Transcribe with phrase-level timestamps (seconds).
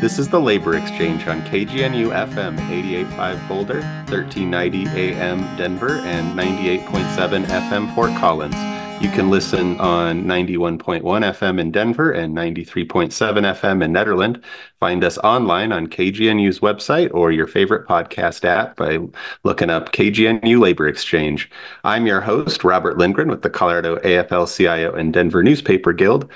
[0.00, 7.44] This is the Labor Exchange on KGNU FM 88.5 Boulder, 1390 AM Denver, and 98.7
[7.44, 8.54] FM Fort Collins.
[9.02, 14.42] You can listen on 91.1 FM in Denver and 93.7 FM in Nederland.
[14.78, 19.00] Find us online on KGNU's website or your favorite podcast app by
[19.44, 21.50] looking up KGNU Labor Exchange.
[21.84, 26.30] I'm your host, Robert Lindgren with the Colorado AFL CIO and Denver Newspaper Guild.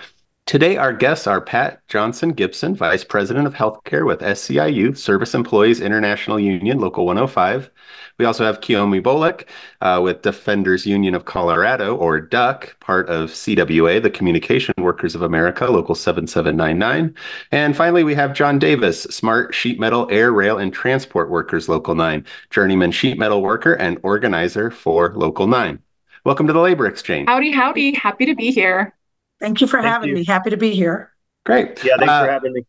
[0.46, 5.80] Today, our guests are Pat Johnson Gibson, Vice President of Healthcare with SEIU, Service Employees
[5.80, 7.70] International Union, Local 105.
[8.18, 9.48] We also have Kiyomi Bolick
[9.80, 15.22] uh, with Defenders Union of Colorado, or DUC, part of CWA, the Communication Workers of
[15.22, 17.14] America, Local 7799.
[17.50, 21.95] And finally, we have Jon Davis, Smart Sheet Metal Air, Rail, and Transport Workers, Local
[21.95, 25.79] 9, journeyman sheet metal worker and organizer for Local 9.
[26.26, 27.29] Welcome to the Labor Exchange.
[27.29, 27.95] Howdy, howdy.
[27.95, 28.95] Happy to be here.
[29.44, 30.14] Thank you for Thank having you.
[30.14, 30.25] me.
[30.25, 31.12] Happy to be here.
[31.44, 31.84] Great.
[31.84, 32.62] Yeah, thanks uh, for having me.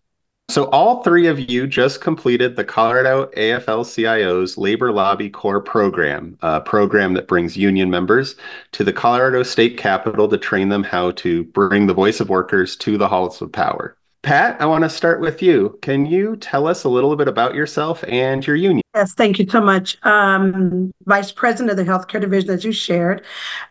[0.50, 6.38] So, all three of you just completed the Colorado AFL CIO's Labor Lobby Corps program,
[6.42, 8.36] a program that brings union members
[8.74, 12.76] to the Colorado State Capitol to train them how to bring the voice of workers
[12.76, 13.96] to the halls of power.
[14.22, 15.80] Pat, I want to start with you.
[15.82, 18.82] Can you tell us a little bit about yourself and your union?
[18.96, 19.98] Yes, thank you so much.
[20.04, 23.26] Um, Vice President of the Healthcare Division, as you shared,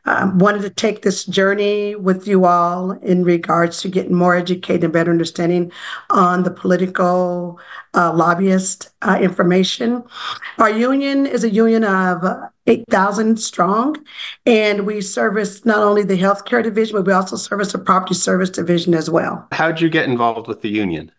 [0.04, 4.84] um, wanted to take this journey with you all in regards to getting more educated
[4.84, 5.72] and better understanding
[6.10, 7.58] on the political
[7.94, 10.04] uh, lobbyist uh, information.
[10.58, 12.22] Our union is a union of
[12.66, 13.96] 8,000 strong.
[14.44, 18.50] And we service not only the healthcare division, but we also service the property service
[18.50, 19.48] division as well.
[19.52, 21.12] How'd you get involved with the union?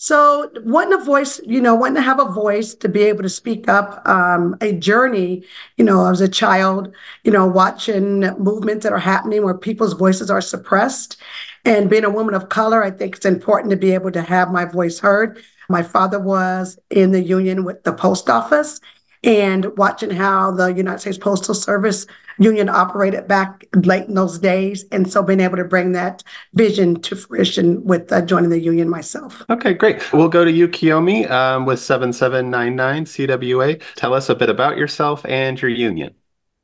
[0.00, 3.28] So, wanting a voice, you know, wanting to have a voice to be able to
[3.28, 5.42] speak up, um, a journey,
[5.76, 10.30] you know, as a child, you know, watching movements that are happening where people's voices
[10.30, 11.16] are suppressed.
[11.64, 14.52] And being a woman of color, I think it's important to be able to have
[14.52, 15.42] my voice heard.
[15.68, 18.78] My father was in the union with the post office
[19.24, 22.06] and watching how the United States Postal Service
[22.38, 24.84] union operated back late in those days.
[24.92, 26.22] And so being able to bring that
[26.54, 29.42] vision to fruition with uh, joining the union myself.
[29.50, 30.12] Okay, great.
[30.12, 33.82] We'll go to you, Kiyomi, um, with 7799 CWA.
[33.96, 36.14] Tell us a bit about yourself and your union.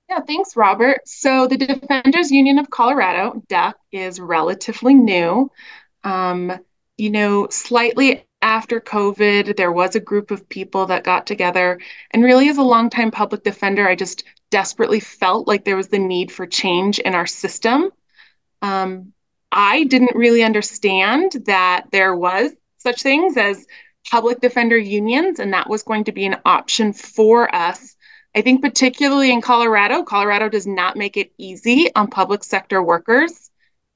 [0.08, 1.00] Yeah, thanks, Robert.
[1.06, 5.50] So the Defenders Union of Colorado, DUC, is relatively new.
[6.04, 6.52] Um,
[6.96, 11.80] you know, slightly after COVID, there was a group of people that got together.
[12.10, 15.98] And really, as a longtime public defender, I just desperately felt like there was the
[15.98, 17.90] need for change in our system.
[18.60, 19.14] Um,
[19.50, 23.66] I didn't really understand that there was such things as
[24.10, 27.96] public defender unions, and that was going to be an option for us.
[28.34, 33.43] I think, particularly in Colorado, Colorado does not make it easy on public sector workers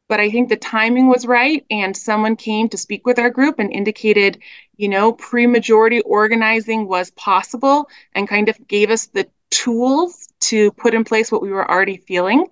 [0.08, 1.64] but I think the timing was right.
[1.70, 4.38] And someone came to speak with our group and indicated,
[4.76, 10.72] you know, pre majority organizing was possible and kind of gave us the tools to
[10.72, 12.46] put in place what we were already feeling.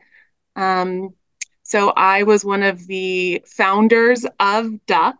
[0.54, 1.14] Um,
[1.62, 5.16] so I was one of the founders of DUC.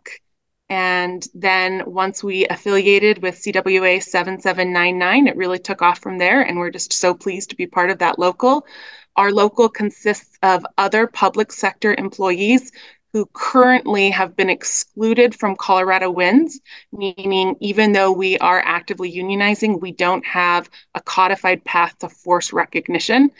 [0.69, 6.41] And then once we affiliated with CWA 7799, it really took off from there.
[6.41, 8.65] And we're just so pleased to be part of that local.
[9.17, 12.71] Our local consists of other public sector employees
[13.13, 16.59] who currently have been excluded from Colorado WINS,
[16.91, 22.53] meaning even though we are actively unionizing, we don't have a codified path to force
[22.53, 23.31] recognition.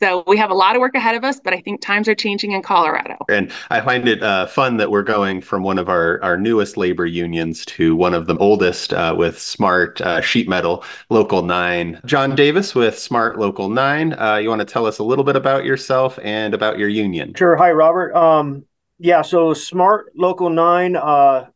[0.00, 2.14] So we have a lot of work ahead of us, but I think times are
[2.14, 3.16] changing in Colorado.
[3.30, 6.76] And I find it uh, fun that we're going from one of our, our newest
[6.76, 12.00] labor unions to one of the oldest uh, with Smart uh, Sheet Metal Local 9.
[12.04, 14.12] Jon Davis with Smart Local 9.
[14.12, 17.32] Uh, you want to tell us a little bit about yourself and about your union?
[17.34, 17.56] Sure.
[17.56, 18.14] Hi, Robert.
[18.14, 18.66] Um,
[18.98, 21.46] yeah, so Smart Local 9, uh,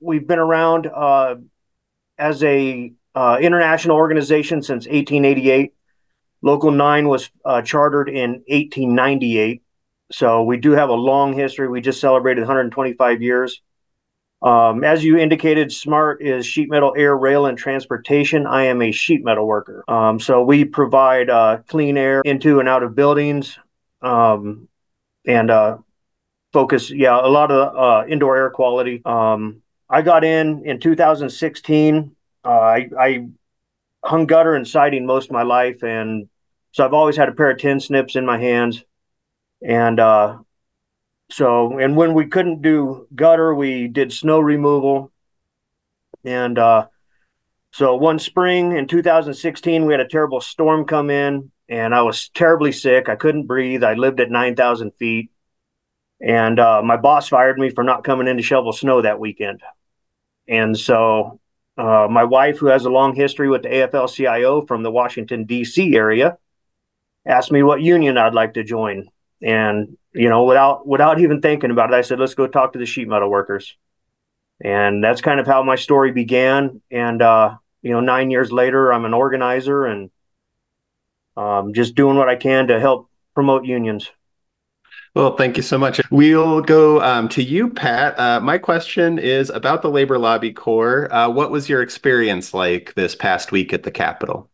[0.00, 1.34] we've been around uh,
[2.16, 5.74] as a international organization since 1888.
[6.42, 9.62] Local 9 was uh, chartered in 1898.
[10.10, 11.68] So we do have a long history.
[11.68, 13.62] We just celebrated 125 years.
[14.42, 18.44] Um, as you indicated, SMART is sheet metal, air, rail, and transportation.
[18.44, 19.84] I am a sheet metal worker.
[19.86, 23.56] Um, so we provide uh, clean air into and out of buildings
[24.02, 24.68] um,
[25.24, 25.78] and uh,
[26.52, 29.00] focus, yeah, a lot of uh, indoor air quality.
[29.04, 32.16] Um, I got in in 2016.
[32.44, 33.28] Uh, I, I
[34.04, 36.28] hung gutter and siding most of my life and
[36.72, 38.82] so I've always had a pair of tin snips in my hands.
[39.62, 40.38] And uh,
[41.30, 45.12] so, and when we couldn't do gutter, we did snow removal.
[46.24, 46.88] And uh,
[47.72, 52.30] so one spring in 2016, we had a terrible storm come in, and I was
[52.30, 53.08] terribly sick.
[53.08, 53.84] I couldn't breathe.
[53.84, 55.30] I lived at 9,000 feet.
[56.20, 59.60] And uh, my boss fired me for not coming in to shovel snow that weekend.
[60.48, 61.40] And so
[61.76, 65.44] uh, my wife, who has a long history with the AFL CIO from the Washington,
[65.44, 65.96] D.C.
[65.96, 66.38] area,
[67.26, 69.08] asked me what union I'd like to join.
[69.40, 72.78] And, you know, without without even thinking about it, I said, let's go talk to
[72.78, 73.76] the sheet metal workers.
[74.62, 76.80] And that's kind of how my story began.
[76.90, 80.10] And, uh, you know, nine years later, I'm an organizer and
[81.36, 84.10] um, just doing what I can to help promote unions.
[85.14, 86.00] Well, thank you so much.
[86.10, 88.18] We'll go um, to you, Pat.
[88.18, 91.12] Uh, my question is about the Labor Lobby Corps.
[91.12, 94.48] Uh, what was your experience like this past week at the Capitol?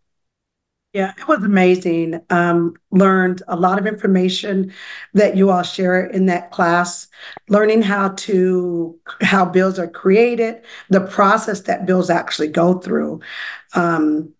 [0.94, 2.20] Yeah, it was amazing.
[2.30, 4.72] Um, learned a lot of information
[5.12, 7.08] that you all share in that class,
[7.48, 13.20] learning how to how bills are created, the process that bills actually go through.
[13.74, 14.32] Um,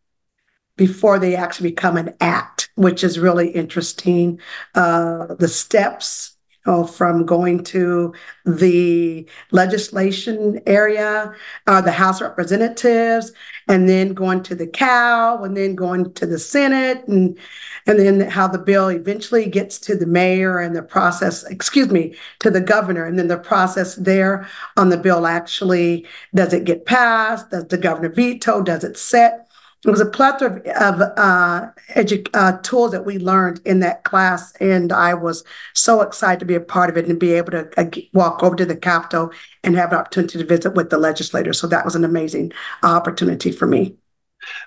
[0.76, 4.40] before they actually become an act, which is really interesting.
[4.74, 6.37] Uh, the steps
[6.86, 8.12] from going to
[8.44, 11.34] the legislation area,
[11.66, 13.32] uh, the House of Representatives,
[13.68, 17.38] and then going to the cow, and then going to the Senate, and
[17.86, 22.14] and then how the bill eventually gets to the mayor and the process, excuse me,
[22.40, 26.84] to the governor, and then the process there on the bill actually does it get
[26.86, 27.50] passed?
[27.50, 28.62] Does the governor veto?
[28.62, 29.47] Does it set?
[29.84, 34.52] It was a plethora of, uh, edu- uh, tools that we learned in that class,
[34.56, 35.44] and I was
[35.74, 38.56] so excited to be a part of it and be able to uh, walk over
[38.56, 39.30] to the Capitol
[39.62, 41.60] and have an opportunity to visit with the legislators.
[41.60, 42.52] So that was an amazing
[42.82, 43.94] opportunity for me.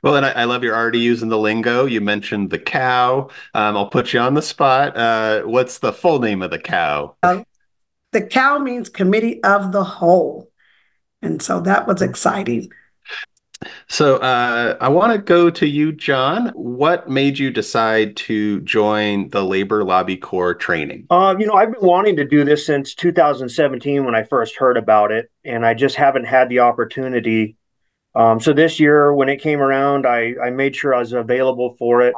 [0.03, 1.85] Well, and I, I, love you're already using the lingo.
[1.85, 3.29] You mentioned the cow.
[3.53, 4.95] Um, I'll put you on the spot.
[4.95, 7.15] Uh, what's the full name of the cow?
[7.23, 7.43] Uh,
[8.11, 10.49] the cow means Committee of the Whole.
[11.21, 12.71] And so that was exciting.
[13.87, 16.49] So uh, I want to go to you, Jon.
[16.55, 21.05] What made you decide to join the Labor Lobby Corps training?
[21.09, 24.77] Uh, you know, I've been wanting to do this since 2017 when I first heard
[24.77, 27.57] about it, and I just haven't had the opportunity.
[28.15, 31.75] Um, so this year, when it came around, I, I made sure I was available
[31.77, 32.15] for it.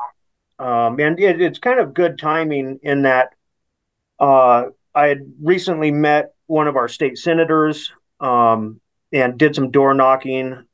[0.60, 3.30] Um, and it, it's kind of good timing in that
[4.20, 4.66] uh,
[4.96, 8.80] I had recently met one of our state senators um,
[9.12, 10.66] and did some door knocking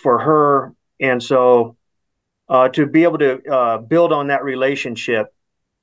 [0.00, 0.74] for her.
[1.00, 1.76] And so
[2.48, 5.34] uh, to be able to uh, build on that relationship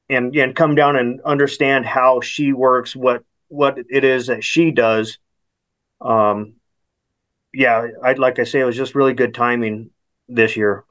[0.10, 4.72] and and come down and understand how she works, what what it is that she
[4.72, 5.18] does.
[6.00, 6.54] Um,
[7.54, 9.92] yeah, I'd like I say it was just really good timing
[10.28, 10.86] this year.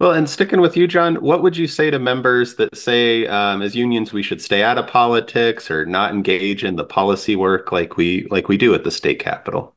[0.00, 3.62] Well, and sticking with you, Jon, what would you say to members that say, um,
[3.62, 7.70] as unions, we should stay out of politics or not engage in the policy work
[7.70, 9.76] like we like we do at the state capitol?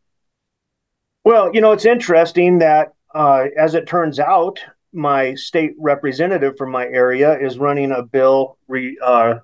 [1.25, 4.59] Well, you know, it's interesting that uh, as it turns out,
[4.93, 9.39] my state representative from my area is running a bill re, uh,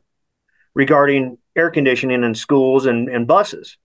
[0.76, 3.78] regarding air conditioning in schools and, and buses.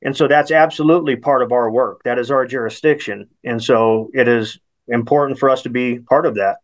[0.00, 2.02] And so that's absolutely part of our work.
[2.04, 3.28] That is our jurisdiction.
[3.42, 6.58] And so it is important for us to be part of that.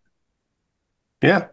[1.23, 1.49] Yeah,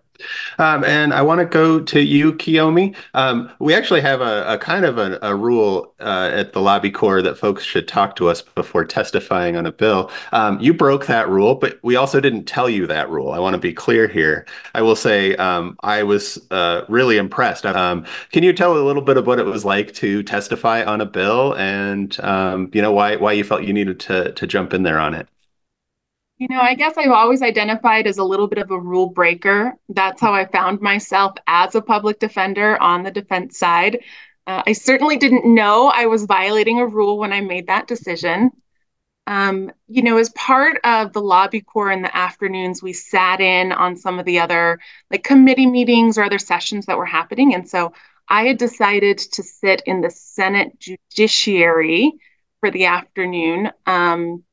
[0.59, 2.95] um, and I want to go to you, Kiyomi.
[3.13, 6.91] Um, we actually have a, a kind of a, a rule uh, at the Lobby
[6.91, 10.11] Corps that folks should talk to us before testifying on a bill.
[10.31, 13.31] Um, you broke that rule, but we also didn't tell you that rule.
[13.31, 14.45] I want to be clear here.
[14.75, 17.65] I will say um, I was uh, really impressed.
[17.65, 21.01] Um, can you tell a little bit of what it was like to testify on
[21.01, 24.73] a bill, and um, you know why why you felt you needed to to jump
[24.73, 25.27] in there on it?
[26.37, 29.73] You know, I guess I've always identified as a little bit of a rule breaker.
[29.89, 33.99] That's how I found myself as a public defender on the defense side.
[34.45, 38.49] Uh, I certainly didn't know I was violating a rule when I made that decision.
[39.27, 43.71] Um, you know, as part of the lobby corps in the afternoons, we sat in
[43.71, 44.79] on some of the other
[45.11, 47.53] like committee meetings or other sessions that were happening.
[47.55, 47.93] And so
[48.29, 52.13] I had decided to sit in the Senate Judiciary
[52.59, 53.71] for the afternoon.
[53.85, 54.43] Um,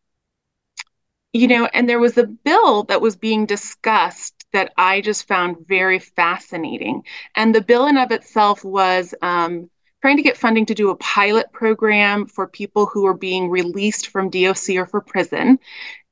[1.33, 5.67] you know, and there was a bill that was being discussed that I just found
[5.67, 7.05] very fascinating.
[7.37, 9.71] And the bill in of itself was um,
[10.03, 14.09] trying to get funding to do a pilot program for people who are being released
[14.09, 15.59] from DOC or for prison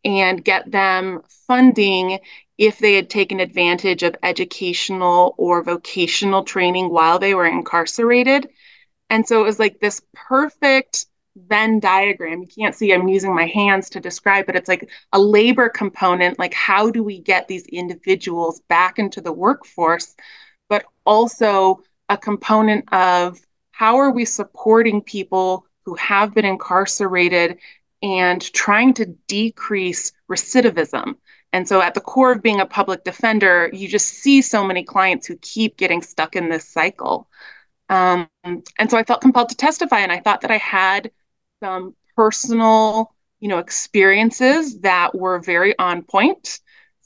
[0.05, 2.21] and get them funding
[2.57, 8.49] if they had taken advantage of educational or vocational training while they were incarcerated.
[9.11, 11.07] And so it was like this perfect
[11.47, 12.43] Venn diagram.
[12.43, 16.39] You can't see, I'm using my hands to describe, but it's like a labor component.
[16.39, 20.17] Like, how do we get these individuals back into the workforce?
[20.69, 23.39] But also a component of
[23.71, 27.59] how are we supporting people who have been incarcerated
[28.03, 31.15] and trying to decrease recidivism?
[31.53, 34.83] And so, at the core of being a public defender, you just see so many
[34.85, 37.29] clients who keep getting stuck in this cycle.
[37.89, 41.11] Um, and so I felt compelled to testify, and I thought that I had
[41.63, 46.61] some personal, you know, experiences that were very on point.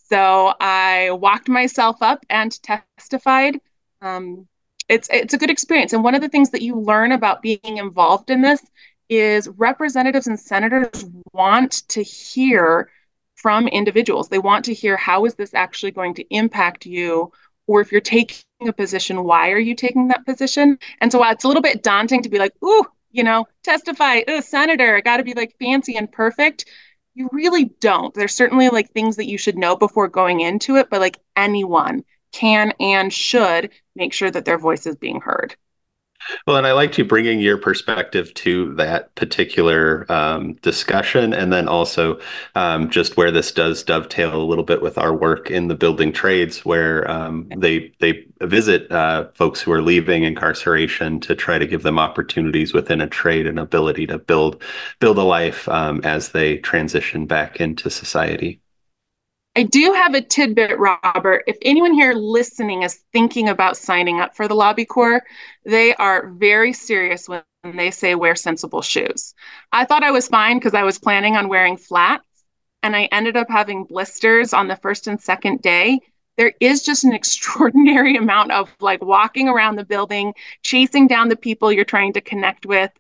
[0.09, 3.59] So I walked myself up and testified.
[4.01, 4.47] Um,
[4.89, 7.61] it's it's a good experience, and one of the things that you learn about being
[7.63, 8.61] involved in this
[9.09, 12.91] is representatives and senators want to hear
[13.37, 14.29] from individuals.
[14.29, 17.33] They want to hear how is this actually going to impact you
[17.67, 20.79] or if you're taking a position, why are you taking that position?
[21.01, 24.21] And so while it's a little bit daunting to be like, ooh, you know, testify,
[24.41, 26.65] senator, it got to be like fancy and perfect.
[27.15, 28.15] You really don't.
[28.15, 32.05] There's certainly like things that you should know before going into it, but like anyone
[32.33, 35.55] can and should make sure that their voice is being heard.
[36.47, 41.69] Well, and I liked you bringing your perspective to that particular um, discussion, and then
[41.69, 42.21] also
[42.55, 46.13] um, just where this does dovetail a little bit with our work in the building
[46.13, 51.67] trades, where um, they they visit uh, folks who are leaving incarceration to try to
[51.67, 54.63] give them opportunities within a trade and ability to build
[55.01, 58.61] build a life um, as they transition back into society.
[59.55, 61.45] I do have a tidbit, Robert.
[61.47, 65.23] If anyone here listening is thinking about signing up for the Lobby Corps,
[65.67, 69.35] they are very serious when they say wear sensible shoes.
[69.71, 72.25] I thought I was fine because I was planning on wearing flats,
[72.83, 76.01] and I ended up having blisters on the first and second day.
[76.39, 80.33] There is just an extraordinary amount of like walking around the building,
[80.63, 82.91] chasing down the people you're trying to connect with.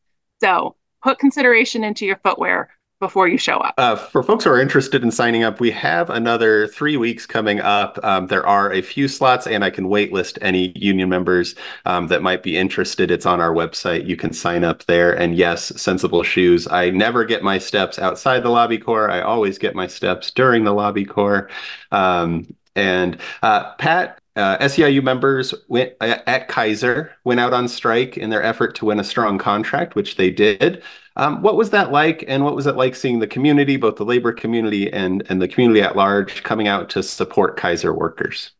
[0.40, 2.68] So put consideration into your footwear
[3.02, 3.75] before you show up.
[3.78, 7.59] Uh, for folks who are interested in signing up, we have another three weeks coming
[7.59, 7.99] up.
[8.04, 12.23] Um, there are a few slots, and I can waitlist any union members um, that
[12.23, 13.11] might be interested.
[13.11, 14.06] It's on our website.
[14.06, 15.12] You can sign up there.
[15.18, 16.68] And yes, Sensible Shoes.
[16.68, 19.11] I never get my steps outside the lobby corps.
[19.11, 21.50] I always get my steps during the lobby corps.
[21.90, 28.17] Um, and uh, Pat, uh, SEIU members went uh, at Kaiser went out on strike
[28.17, 30.83] in their effort to win a strong contract, which they did.
[31.17, 34.05] Um, what was that like, and what was it like seeing the community, both the
[34.05, 38.53] labor community and and the community at large, coming out to support Kaiser workers?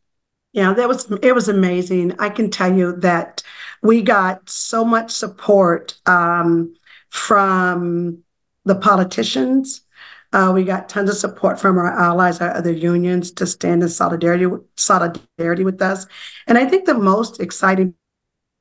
[0.53, 2.15] Yeah, that was it was amazing.
[2.19, 3.43] I can tell you that
[3.83, 6.75] we got so much support um,
[7.09, 8.23] from
[8.65, 9.81] the politicians
[10.33, 13.89] uh, we got tons of support from our allies, our other unions, to stand in
[13.89, 14.47] solidarity
[14.77, 16.07] solidarity with us.
[16.47, 17.95] And I think the most exciting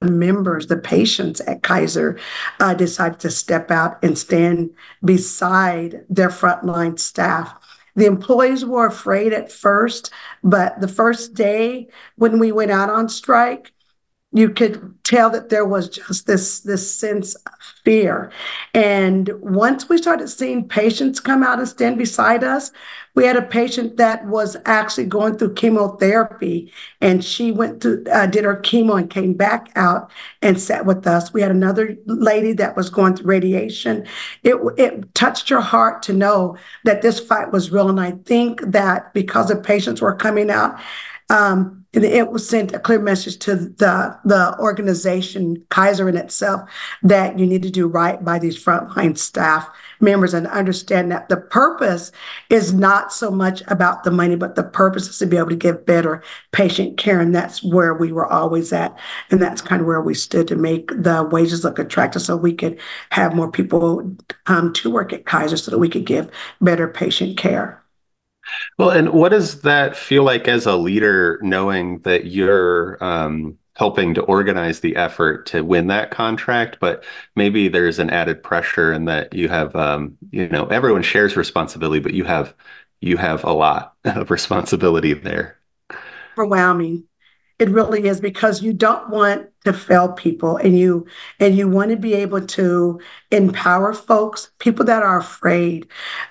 [0.01, 2.19] members, the patients at Kaiser,
[2.59, 4.71] uh, decided to step out and stand
[5.05, 7.53] beside their frontline staff.
[7.95, 10.11] The employees were afraid at first,
[10.43, 13.73] but the first day when we went out on strike,
[14.33, 18.31] you could tell that there was just this this sense of fear.
[18.73, 22.71] And once we started seeing patients come out and stand beside us
[23.13, 26.71] we had a patient that was actually going through chemotherapy
[27.01, 30.09] and she went to uh, did her chemo and came back out
[30.41, 31.33] and sat with us.
[31.33, 34.07] We had another lady that was going through radiation.
[34.43, 38.61] It it touched your heart to know that this fight was real and i think
[38.61, 40.79] that because the patients were coming out
[41.29, 46.69] um, it was sent a clear message to the the organization Kaiser in itself
[47.03, 49.69] that you need to do right by these frontline staff
[49.99, 52.11] members and understand that the purpose
[52.49, 55.55] is not so much about the money, but the purpose is to be able to
[55.55, 58.97] give better patient care, and that's where we were always at,
[59.29, 62.53] and that's kind of where we stood to make the wages look attractive, so we
[62.53, 62.79] could
[63.09, 64.15] have more people
[64.47, 66.29] um, to work at Kaiser, so that we could give
[66.61, 67.80] better patient care.
[68.77, 74.13] Well, and what does that feel like as a leader, knowing that you're um, helping
[74.13, 77.03] to organize the effort to win that contract, but
[77.35, 81.99] maybe there's an added pressure in that you have, um, you know, everyone shares responsibility,
[81.99, 82.53] but you have
[83.01, 85.57] you have a lot of responsibility there.
[86.37, 87.07] Overwhelming.
[87.61, 91.05] It really is because you don't want to fail people and you
[91.39, 92.99] and you want to be able to
[93.29, 95.87] empower folks, people that are afraid.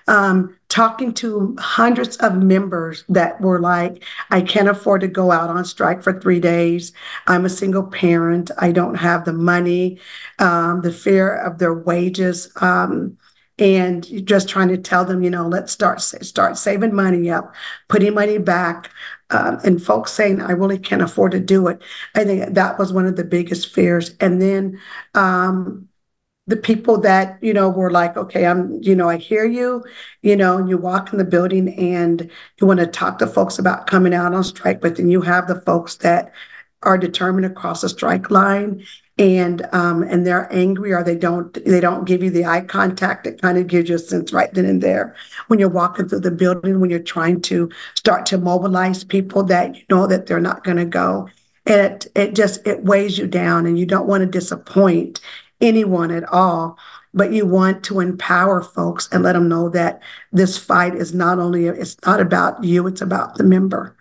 [0.09, 5.51] Um, talking to hundreds of members that were like, I can't afford to go out
[5.51, 6.93] on strike for three days.
[7.29, 8.51] I'm a single parent.
[8.59, 10.01] I don't have the money,
[10.41, 12.51] um, the fear of their wages.
[12.61, 13.17] Um,
[13.57, 17.55] and just trying to tell them, you know, let's start start saving money up,
[17.89, 18.91] putting money back,
[19.31, 21.83] um, and folks saying, I really can't afford to do it.
[22.15, 24.15] I think that was one of the biggest fears.
[24.21, 24.81] And then
[25.15, 25.89] um,
[26.47, 29.85] the people that, you know, were like, okay, I'm, you know, I hear you,
[30.23, 33.59] you know, and you walk in the building and you want to talk to folks
[33.59, 36.33] about coming out on strike, but then you have the folks that
[36.83, 38.85] are determined to cross a strike line
[39.21, 43.27] and um, and they're angry or they don't they don't give you the eye contact
[43.27, 45.15] it kind of gives you a sense right then and there
[45.49, 49.77] when you're walking through the building when you're trying to start to mobilize people that
[49.77, 51.29] you know that they're not going to go
[51.67, 55.21] it it just it weighs you down and you don't want to disappoint
[55.61, 56.79] anyone at all
[57.13, 60.01] but you want to empower folks and let them know that
[60.33, 63.97] this fight is not only it's not about you, it's about the member.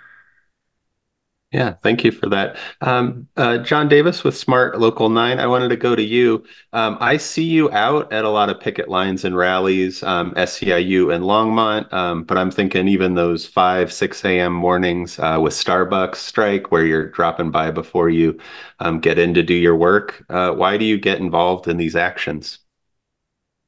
[1.51, 2.57] Yeah, thank you for that.
[2.81, 6.43] Um, uh, Jon Davis with Smart Local 9, I wanted to go to you.
[6.73, 11.11] Um, I see you out at a lot of picket lines and rallies, um, SEIU
[11.11, 14.53] and Longmont, um, but I'm thinking even those 5, 6 a.m.
[14.53, 18.39] mornings uh, with Starbucks strike where you're dropping by before you
[18.79, 20.23] um, get in to do your work.
[20.29, 22.59] Uh, why do you get involved in these actions?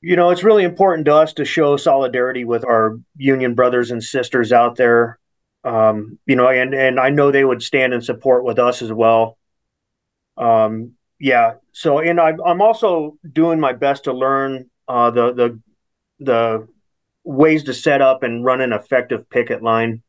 [0.02, 4.04] You know, it's really important to us to show solidarity with our union brothers and
[4.04, 5.18] sisters out there
[5.64, 8.92] um, you know, and and I know they would stand in support with us as
[8.92, 9.38] well.
[10.38, 11.56] Um, yeah.
[11.72, 15.60] So, and I, I'm also doing my best to learn uh, the the
[16.20, 16.68] the
[17.24, 20.02] ways to set up and run an effective picket line.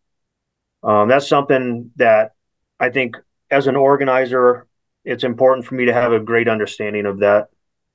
[0.83, 2.33] Um, that's something that
[2.81, 3.17] I think
[3.51, 4.67] as an organizer,
[5.05, 7.49] it's important for me to have a great understanding of that.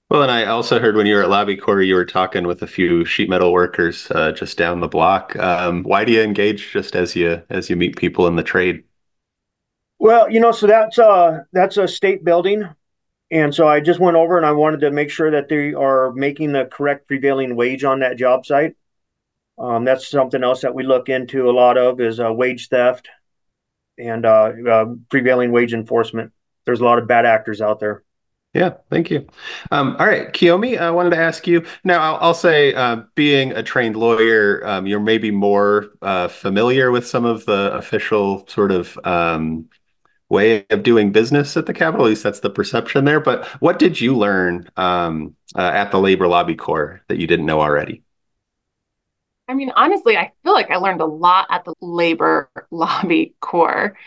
[0.10, 2.62] Well, and I also heard when you were at Lobby Corps, you were talking with
[2.62, 5.36] a few sheet metal workers uh, just down the block.
[5.36, 8.84] Um, why do you engage just as you as you meet people in the trade?
[10.00, 12.64] Well, you know, so that's uh that's a state building,
[13.32, 16.14] and so I just went over and I wanted to make sure that they are
[16.14, 18.78] making the correct prevailing wage on that job site.
[19.60, 23.10] Um, that's something else that we look into a lot of is uh, wage theft
[23.98, 26.32] and uh, uh, prevailing wage enforcement.
[26.66, 28.04] There's a lot of bad actors out there.
[28.54, 29.28] Yeah, thank you.
[29.72, 31.66] Um, all right, Kiyomi, I wanted to ask you.
[31.84, 36.90] Now, I'll, I'll say, uh, being a trained lawyer, um, you're maybe more uh, familiar
[36.90, 39.70] with some of the official sort of um,
[40.30, 42.06] way of doing business at the Capitol.
[42.08, 43.20] At least that's the perception there.
[43.22, 47.48] But what did you learn um, uh, at the Labor Lobby Corps that you didn't
[47.48, 48.04] know already?
[49.48, 53.98] I mean, honestly, I feel like I learned a lot at the Labor Lobby Corps.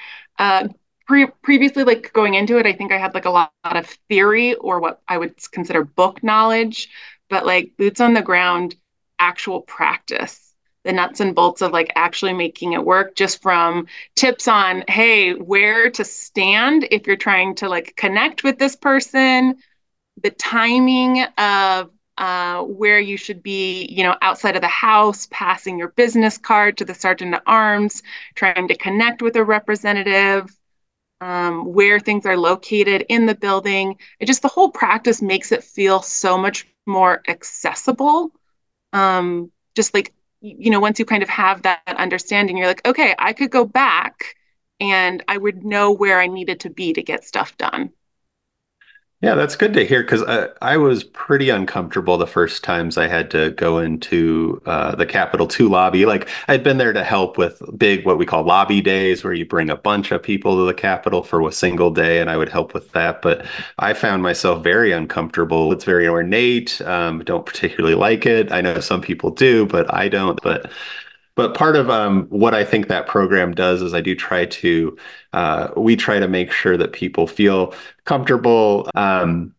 [1.11, 3.87] Pre- previously like going into it i think i had like a lot, lot of
[4.09, 6.89] theory or what i would consider book knowledge
[7.29, 8.77] but like boots on the ground
[9.19, 14.47] actual practice the nuts and bolts of like actually making it work just from tips
[14.47, 19.57] on hey where to stand if you're trying to like connect with this person
[20.23, 25.79] the timing of uh, where you should be, you know, outside of the house, passing
[25.79, 28.03] your business card to the sergeant at arms,
[28.35, 30.55] trying to connect with a representative,
[31.21, 33.99] um, where things are located in the building.
[34.19, 38.33] It just the whole practice makes it feel so much more accessible.
[38.93, 43.15] Um, just like, you know, once you kind of have that understanding, you're like, okay,
[43.19, 44.37] I could go back
[44.81, 47.93] and I would know where I needed to be to get stuff done.
[49.23, 53.07] Yeah, that's good to hear because I, I, was pretty uncomfortable the first times I
[53.07, 56.07] had to go into uh, the Capitol 2 lobby.
[56.07, 59.45] Like, I'd been there to help with big, what we call lobby days, where you
[59.45, 62.49] bring a bunch of people to the Capitol for a single day, and I would
[62.49, 63.21] help with that.
[63.21, 63.45] But
[63.79, 65.71] I found myself very uncomfortable.
[65.71, 66.81] It's very ornate.
[66.81, 68.51] Um, don't particularly like it.
[68.51, 70.41] I know some people do, but I don't.
[70.43, 70.71] But
[71.41, 74.95] but part of um, what I think that program does is I do try to,
[75.33, 77.73] uh, we try to make sure that people feel
[78.05, 78.91] comfortable.
[78.95, 79.55] Um,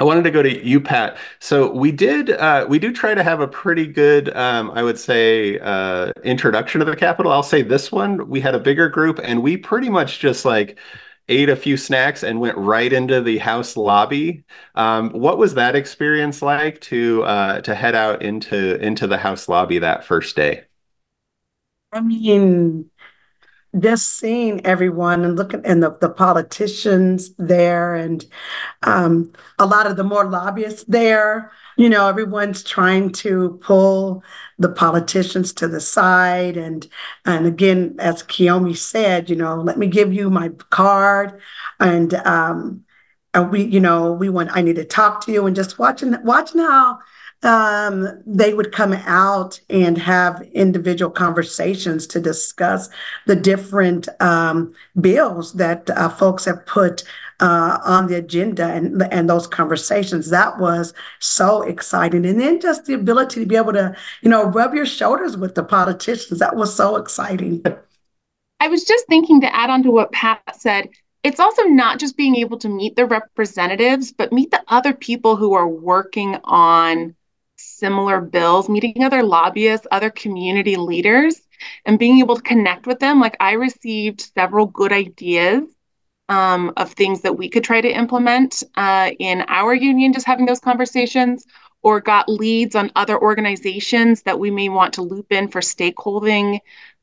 [0.00, 1.18] I wanted to go to you, Pat.
[1.38, 4.98] So we did, uh, we do try to have a pretty good, um, I would
[4.98, 7.30] say, uh, introduction to the Capitol.
[7.30, 10.80] I'll say this one, we had a bigger group and we pretty much just like,
[11.28, 14.42] ate a few snacks and went right into the house lobby.
[14.74, 19.48] Um, what was that experience like to uh, to head out into into the house
[19.48, 20.64] lobby that first day?
[21.92, 22.90] I mean,
[23.78, 28.24] just seeing everyone and looking and the, the politicians there and
[28.82, 34.24] um, a lot of the more lobbyists there, you know, everyone's trying to pull
[34.58, 36.56] the politicians to the side.
[36.56, 36.86] And
[37.26, 41.40] and again, as Kiyomi said, you know, let me give you my card.
[41.80, 42.84] And um,
[43.34, 46.16] and we, you know, we want I need to talk to you and just watching
[46.24, 46.98] watching how
[47.42, 52.90] um, they would come out and have individual conversations to discuss
[53.26, 57.02] the different um, bills that uh, folks have put
[57.40, 60.28] uh, on the agenda and, and those conversations.
[60.28, 62.26] That was so exciting.
[62.26, 65.54] And then just the ability to be able to, you know, rub your shoulders with
[65.54, 66.38] the politicians.
[66.38, 67.64] That was so exciting.
[68.60, 70.90] I was just thinking to add on to what Pat said
[71.22, 75.36] it's also not just being able to meet the representatives, but meet the other people
[75.36, 77.14] who are working on
[77.80, 81.40] similar bills, meeting other lobbyists, other community leaders,
[81.84, 83.20] and being able to connect with them.
[83.20, 85.64] Like I received several good ideas
[86.28, 90.46] um, of things that we could try to implement uh, in our union, just having
[90.46, 91.46] those conversations,
[91.82, 96.60] or got leads on other organizations that we may want to loop in for stakeholding.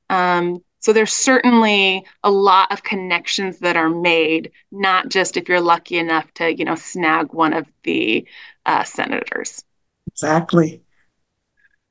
[0.10, 5.60] Um, so there's certainly a lot of connections that are made, not just if you're
[5.60, 8.26] lucky enough to, you know, snag one of the
[8.66, 9.64] uh, senators.
[10.08, 10.82] Exactly.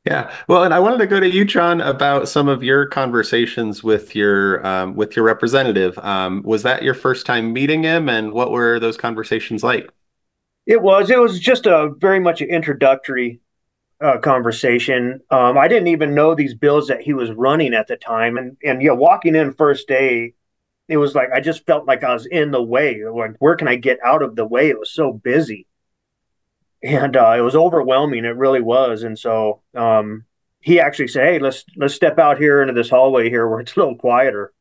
[0.06, 0.32] Yeah.
[0.46, 4.14] Well, and I wanted to go to you, Jon, about some of your conversations with
[4.14, 5.98] your um, with your representative.
[5.98, 9.90] Um, was that your first time meeting him, and what were those conversations like?
[10.64, 11.10] It was.
[11.10, 13.40] It was just a very much an introductory
[14.00, 15.20] uh, conversation.
[15.30, 18.56] Um, I didn't even know these bills that he was running at the time, and
[18.62, 20.34] and yeah, walking in first day,
[20.86, 23.02] it was like I just felt like I was in the way.
[23.04, 24.68] Like, where can I get out of the way?
[24.68, 25.66] It was so busy
[26.82, 28.24] and uh, it was overwhelming.
[28.24, 29.02] It really was.
[29.02, 30.24] And so um,
[30.60, 33.76] he actually said, "Hey, let's let's step out here into this hallway here where it's
[33.76, 34.52] a little quieter."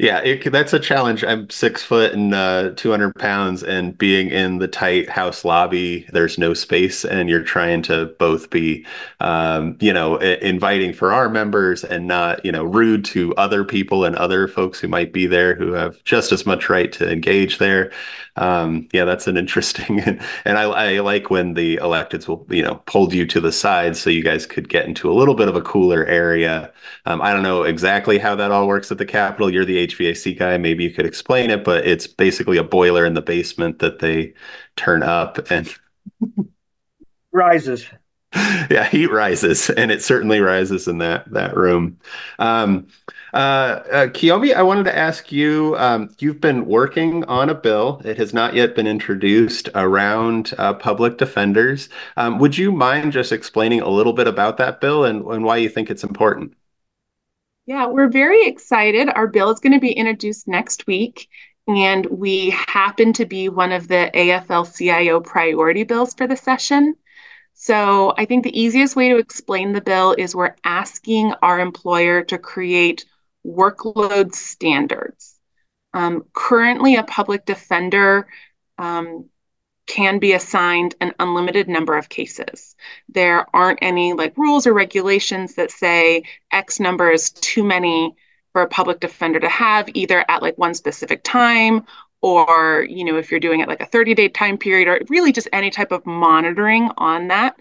[0.00, 1.24] Yeah, it, that's a challenge.
[1.24, 6.38] I'm six foot and uh, 200 pounds, and being in the tight house lobby, there's
[6.38, 8.86] no space, and you're trying to both be,
[9.18, 14.04] um, you know, inviting for our members and not, you know, rude to other people
[14.04, 17.58] and other folks who might be there who have just as much right to engage
[17.58, 17.90] there.
[18.36, 19.98] Um, yeah, that's an interesting,
[20.44, 23.96] and, I, I like when the electeds will, you know, pulled you to the side
[23.96, 26.72] so you guys could get into a little bit of a cooler area.
[27.06, 29.50] Um, I don't know exactly how that all works at the Capitol.
[29.50, 30.56] You're the HVAC guy.
[30.58, 34.34] Maybe you could explain it, but it's basically a boiler in the basement that they
[34.76, 35.74] turn up and
[37.32, 37.86] rises.
[38.70, 41.98] Yeah, heat rises, and it certainly rises in that that room.
[42.38, 42.88] Um,
[43.32, 45.74] uh, uh, Kiyomi, I wanted to ask you.
[45.78, 48.02] Um, you've been working on a bill.
[48.04, 51.88] It has not yet been introduced around uh, public defenders.
[52.18, 55.56] Um, would you mind just explaining a little bit about that bill and, and why
[55.56, 56.54] you think it's important?
[57.68, 59.10] Yeah, we're very excited.
[59.10, 61.28] Our bill is going to be introduced next week,
[61.66, 66.96] and we happen to be one of the AFL CIO priority bills for the session.
[67.52, 72.22] So I think the easiest way to explain the bill is we're asking our employer
[72.22, 73.04] to create
[73.46, 75.38] workload standards.
[75.92, 78.28] Um, currently, a public defender
[78.78, 79.28] um,
[79.88, 82.76] can be assigned an unlimited number of cases.
[83.08, 86.22] There aren't any like rules or regulations that say
[86.52, 88.14] X number is too many
[88.52, 91.84] for a public defender to have either at like one specific time
[92.20, 95.32] or you know if you're doing it like a 30 day time period or really
[95.32, 97.56] just any type of monitoring on that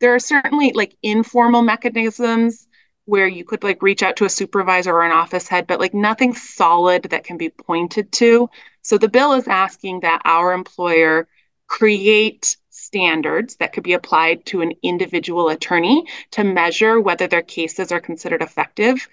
[0.00, 2.66] there are certainly like informal mechanisms
[3.04, 5.94] where you could like reach out to a supervisor or an office head but like
[5.94, 8.48] nothing solid that can be pointed to
[8.82, 11.28] so the bill is asking that our employer
[11.70, 17.92] create standards that could be applied to an individual attorney to measure whether their cases
[17.92, 19.08] are considered effective.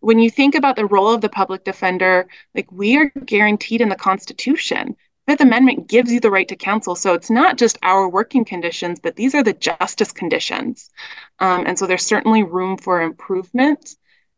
[0.00, 3.88] When you think about the role of the public defender, like we are guaranteed in
[3.88, 4.94] the Constitution.
[5.26, 6.94] Fifth Amendment gives you the right to counsel.
[6.96, 10.90] So it's not just our working conditions, but these are the justice conditions.
[11.38, 13.96] Um, and so there's certainly room for improvement.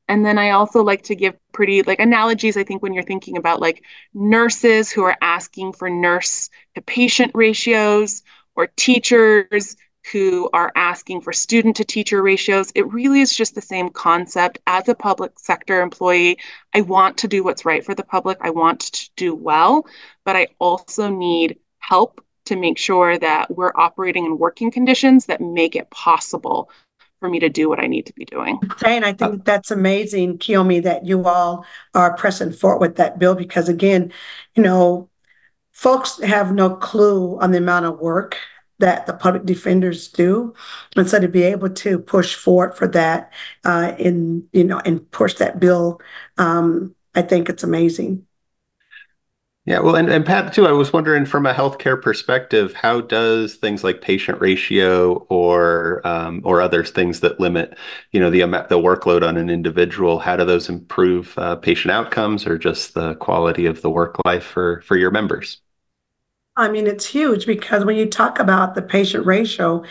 [0.08, 2.56] And then I also like to give pretty like analogies.
[2.56, 7.32] I think when you're thinking about like nurses who are asking for nurse to patient
[7.34, 8.22] ratios
[8.54, 9.76] or teachers
[10.12, 14.58] who are asking for student to teacher ratios, it really is just the same concept.
[14.66, 16.38] As a public sector employee,
[16.74, 19.86] I want to do what's right for the public, I want to do well,
[20.24, 25.40] but I also need help to make sure that we're operating in working conditions that
[25.40, 26.70] make it possible
[27.24, 28.60] for me to do what I need to be doing.
[28.84, 33.34] And I think that's amazing, Kiyomi, that you all are pressing forward with that bill
[33.34, 34.12] because, again,
[34.54, 35.08] you know,
[35.72, 38.36] folks have no clue on the amount of work
[38.78, 40.52] that the public defenders do,
[40.96, 43.32] and so to be able to push forward for that,
[43.64, 46.02] uh, in you know, and push that bill,
[46.36, 48.26] um, I think it's amazing.
[49.66, 53.54] Yeah, well, and, and Pat, too, I was wondering from a healthcare perspective, how does
[53.54, 57.78] things like patient ratio or um, or other things that limit,
[58.12, 62.46] you know, the the workload on an individual, how do those improve uh, patient outcomes
[62.46, 65.62] or just the quality of the work life for for your members?
[66.56, 69.82] I mean, it's huge because when you talk about the patient ratio,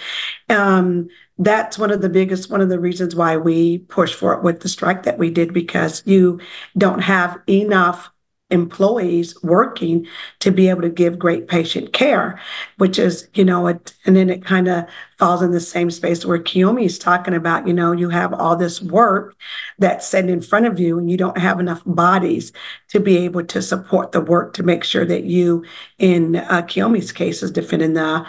[0.50, 4.44] um, that's one of the biggest, one of the reasons why we push for it
[4.44, 6.40] with the strike that we did because you
[6.78, 8.13] don't have enough
[8.54, 10.08] employees working
[10.40, 12.40] to be able to give great patient care,
[12.78, 14.86] which is, you know, it, and then it kind of
[15.18, 18.56] falls in the same space where Kiyomi is talking about, you know, you have all
[18.56, 19.36] this work
[19.80, 22.52] that's set in front of you and you don't have enough bodies
[22.90, 25.64] to be able to support the work to make sure that you,
[25.98, 28.26] in uh, Kiyomi's case, is defending the,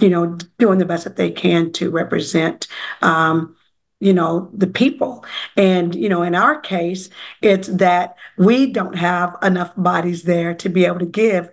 [0.00, 2.68] you know, doing the best that they can to represent,
[3.02, 3.55] um,
[4.00, 5.24] you know the people
[5.56, 7.08] and you know in our case
[7.42, 11.50] it's that we don't have enough bodies there to be able to give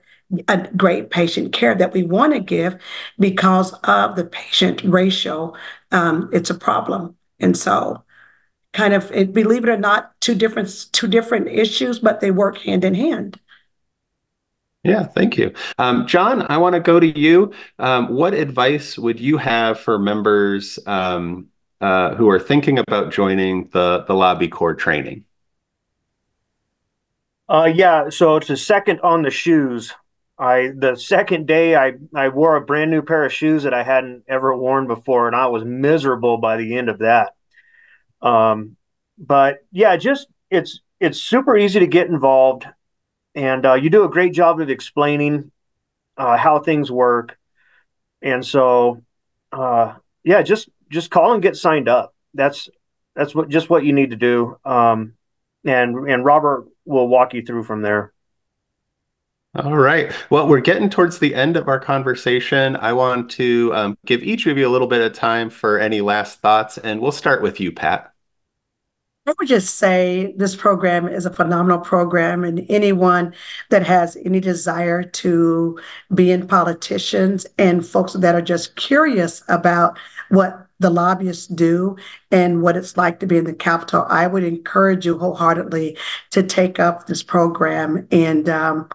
[0.47, 2.77] a great patient care that we want to give
[3.19, 5.53] because of the patient ratio
[5.91, 8.03] um, it's a problem and so
[8.73, 12.57] kind of it, believe it or not two different two different issues but they work
[12.57, 13.39] hand in hand
[14.83, 15.53] Yeah, thank you.
[15.77, 17.53] Um, Jon, I want to go to you.
[17.79, 21.47] Um, what advice would you have for members um,
[21.83, 25.25] who are thinking about joining the, Lobby Corps training?
[27.49, 29.93] Uh, yeah, so it's a second on the shoes.
[30.37, 33.83] I the second day I I wore a brand new pair of shoes that I
[33.83, 37.33] hadn't ever worn before, and I was miserable by the end of that.
[38.21, 38.77] Um,
[39.17, 42.65] but yeah, just it's it's super easy to get involved,
[43.35, 45.51] and uh, you do a great job of explaining
[46.17, 47.37] uh, how things work,
[48.21, 49.03] and so
[49.51, 52.15] uh, yeah, just just call and get signed up.
[52.33, 52.69] That's
[53.15, 54.57] that's what just what you need to do.
[54.63, 55.13] Um,
[55.65, 58.13] and and Robert will walk you through from there.
[59.55, 60.11] All right.
[60.31, 62.75] Well, we're getting towards the end of our conversation.
[62.75, 66.01] I want to um, give each of you a little bit of time for any
[66.01, 68.12] last thoughts, and we'll start with you, Pat.
[69.25, 73.33] I would just say this program is a phenomenal program, and anyone
[73.69, 75.79] that has any desire to
[76.13, 81.95] be in politicians and folks that are just curious about what the lobbyists do
[82.31, 85.97] and what it's like to be in the Capitol, I would encourage you wholeheartedly
[86.31, 88.89] to take up this program and um,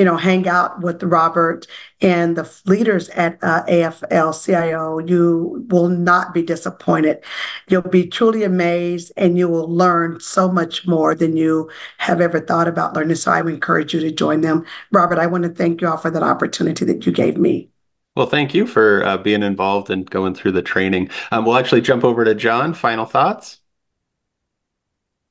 [0.00, 1.66] you know, hang out with Robert
[2.00, 7.22] and the leaders at uh, AFL-CIO, you will not be disappointed.
[7.68, 12.40] You'll be truly amazed and you will learn so much more than you have ever
[12.40, 13.16] thought about learning.
[13.16, 14.64] So I would encourage you to join them.
[14.90, 17.68] Robert, I want to thank you all for that opportunity that you gave me.
[18.16, 21.10] Well, thank you for uh, being involved and going through the training.
[21.30, 22.72] Um, we'll actually jump over to Jon.
[22.72, 23.59] Final thoughts?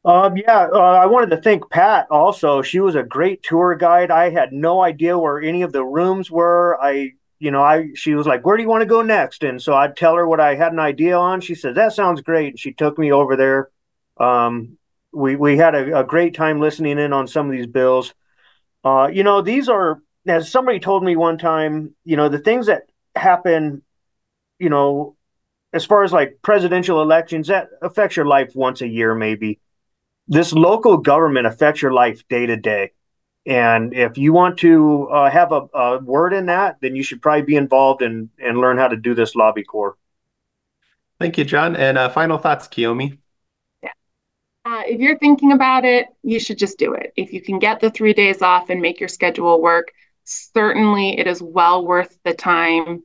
[0.05, 2.61] Um, yeah, uh, I wanted to thank Pat also.
[2.61, 4.11] She was a great tour guide.
[4.11, 6.77] I had no idea where any of the rooms were.
[6.81, 9.61] I, you know, I she was like, "Where do you want to go next?" And
[9.61, 11.41] so I'd tell her what I had an idea on.
[11.41, 13.69] She said, "That sounds great," and she took me over there.
[14.17, 14.77] Um,
[15.11, 18.13] we we had a, a great time listening in on some of these bills.
[18.85, 21.93] Uh, you know, these are as somebody told me one time.
[22.05, 22.83] You know, the things that
[23.15, 23.81] happen,
[24.59, 25.17] you know,
[25.73, 29.59] as far as like presidential elections, that affects your life once a year, maybe
[30.29, 32.91] this local government affects your life day to day.
[33.45, 37.21] And if you want to uh, have a, a, word in that, then you should
[37.21, 39.97] probably be involved and, and learn how to do this lobby corps.
[41.19, 41.75] Thank you, Jon.
[41.75, 43.17] And uh, final thoughts, Kiyomi?
[43.81, 43.89] Yeah.
[44.65, 47.11] Uh, if you're thinking about it, you should just do it.
[47.15, 49.91] If you can get the three days off and make your schedule work,
[50.25, 53.03] certainly it is well worth the time.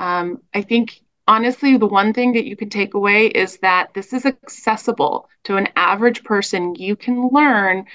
[0.00, 4.12] Um, I think honestly, the one thing that you can take away is that this
[4.12, 6.74] is accessible to an average person.
[6.74, 7.86] You can learn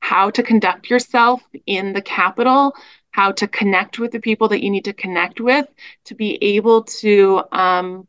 [0.00, 2.74] how to conduct yourself in the Capitol,
[3.10, 5.66] how to connect with the people that you need to connect with
[6.04, 8.06] to be able to, um,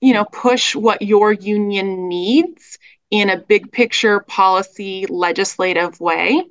[0.00, 2.78] you know, push what your union needs
[3.10, 6.42] in a big picture policy legislative way.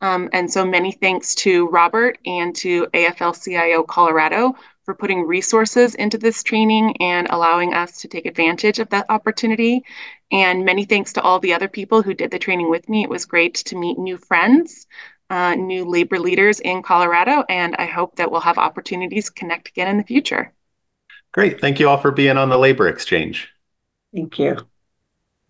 [0.00, 4.54] Um, and so many thanks to Robert and to AFL CIO Colorado
[4.88, 9.84] for putting resources into this training and allowing us to take advantage of that opportunity.
[10.32, 13.02] And many thanks to all the other people who did the training with me.
[13.02, 14.86] It was great to meet new friends,
[15.28, 19.68] uh, new labor leaders in Colorado, and I hope that we'll have opportunities to connect
[19.68, 20.54] again in the future.
[21.32, 21.60] Great.
[21.60, 23.46] Thank you all for being on the Labor Exchange.
[24.14, 24.56] Thank you.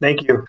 [0.01, 0.49] Thank you.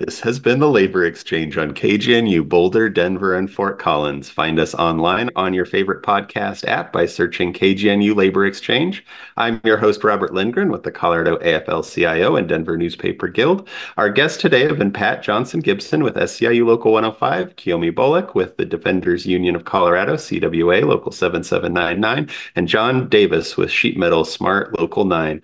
[0.00, 4.30] This has been the Labor Exchange on KGNU, Boulder, Denver, and Fort Collins.
[4.30, 9.04] Find us online on your favorite podcast app by searching KGNU Labor Exchange.
[9.36, 13.68] I'm your host, Robert Lindgren with the Colorado AFL CIO and Denver Newspaper Guild.
[13.98, 18.56] Our guests today have been Pat Johnson Gibson with SEIU Local 105, Kiyomi Bolick with
[18.56, 24.80] the Defenders Union of Colorado, CWA Local 7799, and Jon Davis with Sheet Metal Smart
[24.80, 25.42] Local 9.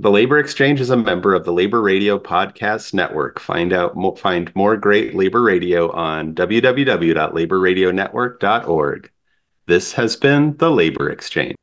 [0.00, 3.38] The Labor Exchange is a member of the Labor Radio Podcast Network.
[3.38, 9.10] Find out find more great labor radio on www.laborradionetwork.org.
[9.66, 11.54] This has been the Labor Exchange.